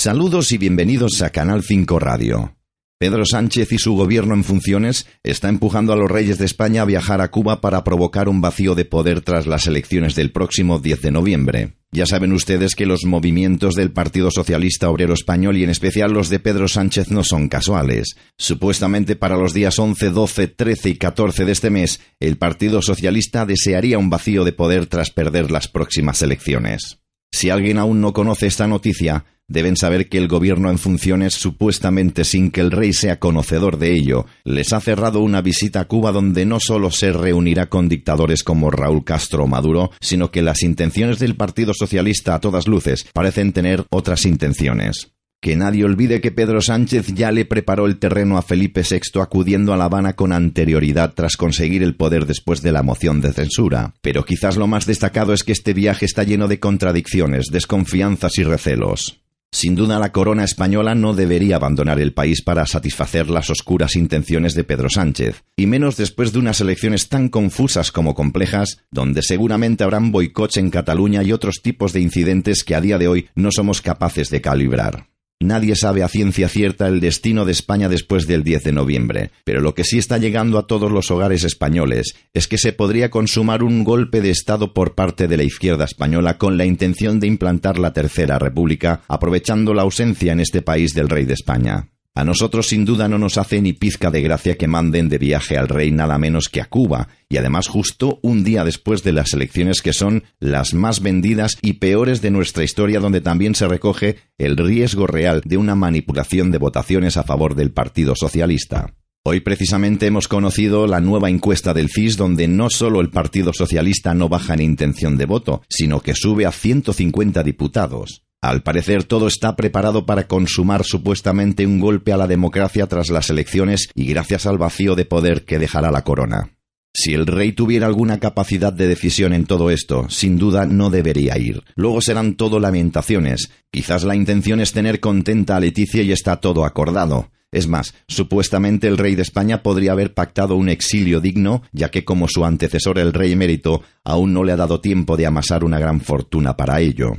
Saludos 0.00 0.52
y 0.52 0.58
bienvenidos 0.58 1.22
a 1.22 1.30
Canal 1.30 1.64
5 1.64 1.98
Radio. 1.98 2.54
Pedro 3.00 3.24
Sánchez 3.26 3.72
y 3.72 3.78
su 3.78 3.96
gobierno 3.96 4.32
en 4.32 4.44
funciones 4.44 5.06
está 5.24 5.48
empujando 5.48 5.92
a 5.92 5.96
los 5.96 6.08
reyes 6.08 6.38
de 6.38 6.44
España 6.44 6.82
a 6.82 6.84
viajar 6.84 7.20
a 7.20 7.32
Cuba 7.32 7.60
para 7.60 7.82
provocar 7.82 8.28
un 8.28 8.40
vacío 8.40 8.76
de 8.76 8.84
poder 8.84 9.22
tras 9.22 9.48
las 9.48 9.66
elecciones 9.66 10.14
del 10.14 10.30
próximo 10.30 10.78
10 10.78 11.02
de 11.02 11.10
noviembre. 11.10 11.72
Ya 11.90 12.06
saben 12.06 12.32
ustedes 12.32 12.76
que 12.76 12.86
los 12.86 13.04
movimientos 13.06 13.74
del 13.74 13.90
Partido 13.90 14.30
Socialista 14.30 14.88
Obrero 14.88 15.14
Español 15.14 15.56
y 15.56 15.64
en 15.64 15.70
especial 15.70 16.12
los 16.12 16.28
de 16.28 16.38
Pedro 16.38 16.68
Sánchez 16.68 17.10
no 17.10 17.24
son 17.24 17.48
casuales. 17.48 18.14
Supuestamente 18.36 19.16
para 19.16 19.36
los 19.36 19.52
días 19.52 19.80
11, 19.80 20.10
12, 20.10 20.46
13 20.46 20.90
y 20.90 20.94
14 20.94 21.44
de 21.44 21.50
este 21.50 21.70
mes, 21.70 22.00
el 22.20 22.38
Partido 22.38 22.82
Socialista 22.82 23.46
desearía 23.46 23.98
un 23.98 24.10
vacío 24.10 24.44
de 24.44 24.52
poder 24.52 24.86
tras 24.86 25.10
perder 25.10 25.50
las 25.50 25.66
próximas 25.66 26.22
elecciones. 26.22 27.00
Si 27.32 27.50
alguien 27.50 27.78
aún 27.78 28.00
no 28.00 28.12
conoce 28.12 28.46
esta 28.46 28.66
noticia, 28.66 29.24
deben 29.48 29.76
saber 29.76 30.08
que 30.08 30.18
el 30.18 30.28
gobierno 30.28 30.70
en 30.70 30.78
funciones, 30.78 31.34
supuestamente 31.34 32.24
sin 32.24 32.50
que 32.50 32.60
el 32.60 32.70
rey 32.70 32.92
sea 32.92 33.18
conocedor 33.18 33.78
de 33.78 33.92
ello, 33.92 34.26
les 34.44 34.72
ha 34.72 34.80
cerrado 34.80 35.20
una 35.20 35.40
visita 35.40 35.80
a 35.80 35.84
Cuba 35.86 36.12
donde 36.12 36.44
no 36.44 36.60
solo 36.60 36.90
se 36.90 37.12
reunirá 37.12 37.66
con 37.66 37.88
dictadores 37.88 38.44
como 38.44 38.70
Raúl 38.70 39.04
Castro 39.04 39.44
o 39.44 39.46
Maduro, 39.46 39.90
sino 40.00 40.30
que 40.30 40.42
las 40.42 40.62
intenciones 40.62 41.18
del 41.18 41.36
Partido 41.36 41.72
Socialista 41.74 42.34
a 42.34 42.40
todas 42.40 42.68
luces 42.68 43.06
parecen 43.12 43.52
tener 43.52 43.86
otras 43.90 44.26
intenciones. 44.26 45.12
Que 45.40 45.54
nadie 45.54 45.84
olvide 45.84 46.20
que 46.20 46.32
Pedro 46.32 46.60
Sánchez 46.60 47.14
ya 47.14 47.30
le 47.30 47.44
preparó 47.44 47.86
el 47.86 47.98
terreno 47.98 48.38
a 48.38 48.42
Felipe 48.42 48.82
VI 48.82 49.20
acudiendo 49.20 49.72
a 49.72 49.76
La 49.76 49.84
Habana 49.84 50.14
con 50.14 50.32
anterioridad 50.32 51.14
tras 51.14 51.36
conseguir 51.36 51.84
el 51.84 51.94
poder 51.94 52.26
después 52.26 52.60
de 52.60 52.72
la 52.72 52.82
moción 52.82 53.20
de 53.20 53.32
censura. 53.32 53.94
Pero 54.00 54.24
quizás 54.24 54.56
lo 54.56 54.66
más 54.66 54.84
destacado 54.84 55.32
es 55.32 55.44
que 55.44 55.52
este 55.52 55.74
viaje 55.74 56.06
está 56.06 56.24
lleno 56.24 56.48
de 56.48 56.58
contradicciones, 56.58 57.46
desconfianzas 57.52 58.36
y 58.38 58.42
recelos. 58.42 59.20
Sin 59.50 59.76
duda 59.76 59.98
la 59.98 60.12
corona 60.12 60.44
española 60.44 60.94
no 60.94 61.14
debería 61.14 61.56
abandonar 61.56 62.00
el 62.00 62.12
país 62.12 62.42
para 62.42 62.66
satisfacer 62.66 63.30
las 63.30 63.48
oscuras 63.48 63.96
intenciones 63.96 64.54
de 64.54 64.64
Pedro 64.64 64.90
Sánchez, 64.90 65.42
y 65.56 65.66
menos 65.66 65.96
después 65.96 66.32
de 66.32 66.40
unas 66.40 66.60
elecciones 66.60 67.08
tan 67.08 67.28
confusas 67.28 67.90
como 67.90 68.14
complejas, 68.14 68.80
donde 68.90 69.22
seguramente 69.22 69.84
habrán 69.84 70.12
boicots 70.12 70.58
en 70.58 70.70
Cataluña 70.70 71.22
y 71.22 71.32
otros 71.32 71.62
tipos 71.62 71.94
de 71.94 72.00
incidentes 72.00 72.62
que 72.62 72.74
a 72.74 72.80
día 72.82 72.98
de 72.98 73.08
hoy 73.08 73.28
no 73.34 73.50
somos 73.50 73.80
capaces 73.80 74.28
de 74.28 74.42
calibrar. 74.42 75.06
Nadie 75.40 75.76
sabe 75.76 76.02
a 76.02 76.08
ciencia 76.08 76.48
cierta 76.48 76.88
el 76.88 76.98
destino 76.98 77.44
de 77.44 77.52
España 77.52 77.88
después 77.88 78.26
del 78.26 78.42
10 78.42 78.64
de 78.64 78.72
noviembre, 78.72 79.30
pero 79.44 79.60
lo 79.60 79.72
que 79.72 79.84
sí 79.84 79.96
está 79.96 80.18
llegando 80.18 80.58
a 80.58 80.66
todos 80.66 80.90
los 80.90 81.12
hogares 81.12 81.44
españoles 81.44 82.16
es 82.34 82.48
que 82.48 82.58
se 82.58 82.72
podría 82.72 83.08
consumar 83.08 83.62
un 83.62 83.84
golpe 83.84 84.20
de 84.20 84.30
Estado 84.30 84.74
por 84.74 84.96
parte 84.96 85.28
de 85.28 85.36
la 85.36 85.44
izquierda 85.44 85.84
española 85.84 86.38
con 86.38 86.58
la 86.58 86.64
intención 86.64 87.20
de 87.20 87.28
implantar 87.28 87.78
la 87.78 87.92
Tercera 87.92 88.40
República, 88.40 89.02
aprovechando 89.06 89.74
la 89.74 89.82
ausencia 89.82 90.32
en 90.32 90.40
este 90.40 90.60
país 90.60 90.92
del 90.92 91.08
rey 91.08 91.24
de 91.24 91.34
España. 91.34 91.88
A 92.18 92.24
nosotros 92.24 92.66
sin 92.66 92.84
duda 92.84 93.08
no 93.08 93.16
nos 93.16 93.38
hace 93.38 93.62
ni 93.62 93.74
pizca 93.74 94.10
de 94.10 94.22
gracia 94.22 94.58
que 94.58 94.66
manden 94.66 95.08
de 95.08 95.18
viaje 95.18 95.56
al 95.56 95.68
rey 95.68 95.92
nada 95.92 96.18
menos 96.18 96.48
que 96.48 96.60
a 96.60 96.64
Cuba, 96.64 97.06
y 97.28 97.36
además 97.36 97.68
justo 97.68 98.18
un 98.22 98.42
día 98.42 98.64
después 98.64 99.04
de 99.04 99.12
las 99.12 99.34
elecciones 99.34 99.82
que 99.82 99.92
son 99.92 100.24
las 100.40 100.74
más 100.74 101.00
vendidas 101.00 101.56
y 101.62 101.74
peores 101.74 102.20
de 102.20 102.32
nuestra 102.32 102.64
historia 102.64 102.98
donde 102.98 103.20
también 103.20 103.54
se 103.54 103.68
recoge 103.68 104.16
el 104.36 104.56
riesgo 104.56 105.06
real 105.06 105.42
de 105.44 105.58
una 105.58 105.76
manipulación 105.76 106.50
de 106.50 106.58
votaciones 106.58 107.16
a 107.16 107.22
favor 107.22 107.54
del 107.54 107.70
Partido 107.70 108.14
Socialista. 108.16 108.96
Hoy 109.22 109.38
precisamente 109.38 110.06
hemos 110.06 110.26
conocido 110.26 110.88
la 110.88 110.98
nueva 110.98 111.30
encuesta 111.30 111.72
del 111.72 111.88
CIS 111.88 112.16
donde 112.16 112.48
no 112.48 112.68
solo 112.68 113.00
el 113.00 113.10
Partido 113.10 113.52
Socialista 113.52 114.12
no 114.14 114.28
baja 114.28 114.54
en 114.54 114.62
intención 114.62 115.18
de 115.18 115.26
voto, 115.26 115.62
sino 115.68 116.00
que 116.00 116.14
sube 116.16 116.46
a 116.46 116.50
150 116.50 117.44
diputados. 117.44 118.24
Al 118.40 118.62
parecer 118.62 119.02
todo 119.02 119.26
está 119.26 119.56
preparado 119.56 120.06
para 120.06 120.28
consumar 120.28 120.84
supuestamente 120.84 121.66
un 121.66 121.80
golpe 121.80 122.12
a 122.12 122.16
la 122.16 122.28
democracia 122.28 122.86
tras 122.86 123.10
las 123.10 123.30
elecciones 123.30 123.88
y 123.94 124.06
gracias 124.06 124.46
al 124.46 124.58
vacío 124.58 124.94
de 124.94 125.04
poder 125.04 125.44
que 125.44 125.58
dejará 125.58 125.90
la 125.90 126.04
corona. 126.04 126.52
Si 126.94 127.14
el 127.14 127.26
rey 127.26 127.52
tuviera 127.52 127.86
alguna 127.86 128.18
capacidad 128.18 128.72
de 128.72 128.88
decisión 128.88 129.32
en 129.32 129.44
todo 129.44 129.70
esto, 129.70 130.08
sin 130.08 130.38
duda 130.38 130.66
no 130.66 130.90
debería 130.90 131.36
ir. 131.36 131.62
Luego 131.74 132.00
serán 132.00 132.34
todo 132.34 132.60
lamentaciones. 132.60 133.50
Quizás 133.70 134.04
la 134.04 134.14
intención 134.14 134.60
es 134.60 134.72
tener 134.72 135.00
contenta 135.00 135.56
a 135.56 135.60
Leticia 135.60 136.02
y 136.02 136.12
está 136.12 136.36
todo 136.40 136.64
acordado. 136.64 137.30
Es 137.50 137.66
más, 137.66 137.94
supuestamente 138.08 138.88
el 138.88 138.98
rey 138.98 139.14
de 139.14 139.22
España 139.22 139.62
podría 139.62 139.92
haber 139.92 140.14
pactado 140.14 140.56
un 140.56 140.68
exilio 140.68 141.20
digno, 141.20 141.62
ya 141.72 141.90
que 141.90 142.04
como 142.04 142.28
su 142.28 142.44
antecesor 142.44 142.98
el 142.98 143.12
rey 143.12 143.32
emérito, 143.32 143.82
aún 144.04 144.32
no 144.32 144.44
le 144.44 144.52
ha 144.52 144.56
dado 144.56 144.80
tiempo 144.80 145.16
de 145.16 145.26
amasar 145.26 145.64
una 145.64 145.78
gran 145.78 146.00
fortuna 146.00 146.56
para 146.56 146.80
ello. 146.80 147.12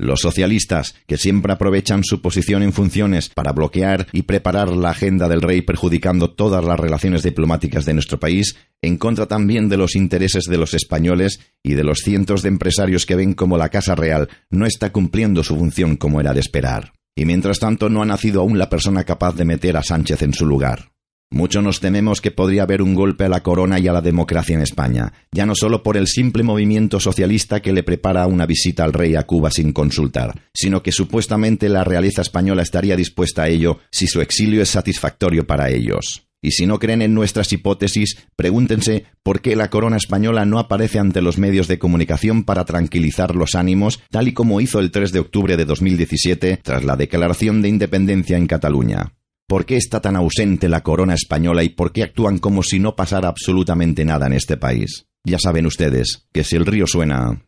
Los 0.00 0.20
socialistas, 0.20 0.94
que 1.08 1.16
siempre 1.16 1.52
aprovechan 1.52 2.04
su 2.04 2.22
posición 2.22 2.62
en 2.62 2.72
funciones 2.72 3.28
para 3.30 3.50
bloquear 3.50 4.06
y 4.12 4.22
preparar 4.22 4.68
la 4.68 4.90
agenda 4.90 5.28
del 5.28 5.42
rey 5.42 5.62
perjudicando 5.62 6.30
todas 6.30 6.64
las 6.64 6.78
relaciones 6.78 7.24
diplomáticas 7.24 7.84
de 7.84 7.94
nuestro 7.94 8.20
país, 8.20 8.56
en 8.80 8.96
contra 8.96 9.26
también 9.26 9.68
de 9.68 9.76
los 9.76 9.96
intereses 9.96 10.44
de 10.44 10.56
los 10.56 10.72
españoles 10.72 11.40
y 11.64 11.74
de 11.74 11.82
los 11.82 11.98
cientos 11.98 12.42
de 12.42 12.48
empresarios 12.48 13.06
que 13.06 13.16
ven 13.16 13.34
como 13.34 13.58
la 13.58 13.70
Casa 13.70 13.96
Real 13.96 14.28
no 14.50 14.66
está 14.66 14.92
cumpliendo 14.92 15.42
su 15.42 15.56
función 15.56 15.96
como 15.96 16.20
era 16.20 16.32
de 16.32 16.40
esperar. 16.40 16.92
Y 17.16 17.24
mientras 17.24 17.58
tanto 17.58 17.88
no 17.88 18.00
ha 18.00 18.06
nacido 18.06 18.42
aún 18.42 18.56
la 18.56 18.70
persona 18.70 19.02
capaz 19.02 19.34
de 19.34 19.44
meter 19.44 19.76
a 19.76 19.82
Sánchez 19.82 20.22
en 20.22 20.32
su 20.32 20.46
lugar. 20.46 20.92
Mucho 21.30 21.60
nos 21.60 21.80
tememos 21.80 22.22
que 22.22 22.30
podría 22.30 22.62
haber 22.62 22.80
un 22.80 22.94
golpe 22.94 23.24
a 23.24 23.28
la 23.28 23.42
corona 23.42 23.78
y 23.78 23.86
a 23.86 23.92
la 23.92 24.00
democracia 24.00 24.54
en 24.54 24.62
España, 24.62 25.12
ya 25.30 25.44
no 25.44 25.54
solo 25.54 25.82
por 25.82 25.98
el 25.98 26.06
simple 26.06 26.42
movimiento 26.42 27.00
socialista 27.00 27.60
que 27.60 27.74
le 27.74 27.82
prepara 27.82 28.26
una 28.26 28.46
visita 28.46 28.82
al 28.82 28.94
rey 28.94 29.14
a 29.14 29.24
Cuba 29.24 29.50
sin 29.50 29.72
consultar, 29.72 30.40
sino 30.54 30.82
que 30.82 30.90
supuestamente 30.90 31.68
la 31.68 31.84
realeza 31.84 32.22
española 32.22 32.62
estaría 32.62 32.96
dispuesta 32.96 33.42
a 33.42 33.48
ello 33.48 33.78
si 33.90 34.06
su 34.06 34.22
exilio 34.22 34.62
es 34.62 34.70
satisfactorio 34.70 35.46
para 35.46 35.68
ellos. 35.68 36.28
Y 36.40 36.52
si 36.52 36.66
no 36.66 36.78
creen 36.78 37.02
en 37.02 37.14
nuestras 37.14 37.52
hipótesis, 37.52 38.16
pregúntense 38.34 39.04
por 39.22 39.42
qué 39.42 39.54
la 39.54 39.70
corona 39.70 39.96
española 39.96 40.46
no 40.46 40.58
aparece 40.58 40.98
ante 40.98 41.20
los 41.20 41.36
medios 41.36 41.68
de 41.68 41.78
comunicación 41.78 42.44
para 42.44 42.64
tranquilizar 42.64 43.34
los 43.34 43.54
ánimos, 43.54 44.00
tal 44.10 44.28
y 44.28 44.32
como 44.32 44.60
hizo 44.60 44.78
el 44.78 44.90
3 44.90 45.12
de 45.12 45.18
octubre 45.18 45.56
de 45.56 45.64
2017 45.66 46.60
tras 46.62 46.84
la 46.84 46.96
declaración 46.96 47.60
de 47.60 47.68
independencia 47.68 48.38
en 48.38 48.46
Cataluña. 48.46 49.17
¿Por 49.48 49.64
qué 49.64 49.76
está 49.76 50.02
tan 50.02 50.14
ausente 50.14 50.68
la 50.68 50.82
corona 50.82 51.14
española 51.14 51.64
y 51.64 51.70
por 51.70 51.90
qué 51.90 52.02
actúan 52.02 52.38
como 52.38 52.62
si 52.62 52.78
no 52.80 52.94
pasara 52.94 53.28
absolutamente 53.28 54.04
nada 54.04 54.26
en 54.26 54.34
este 54.34 54.58
país? 54.58 55.06
Ya 55.24 55.38
saben 55.38 55.64
ustedes 55.64 56.28
que 56.34 56.44
si 56.44 56.56
el 56.56 56.66
río 56.66 56.86
suena, 56.86 57.47